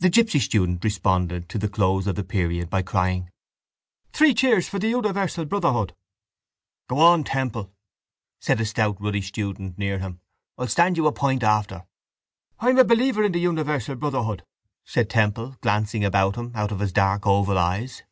[0.00, 3.30] The gipsy student responded to the close of the period by crying:
[4.12, 5.94] —Three cheers for universal brotherhood!
[6.88, 7.70] —Go on, Temple,
[8.40, 10.18] said a stout ruddy student near him.
[10.58, 11.86] I'll stand you a pint after.
[12.58, 14.42] —I'm a believer in universal brotherhood,
[14.84, 18.02] said Temple, glancing about him out of his dark oval eyes.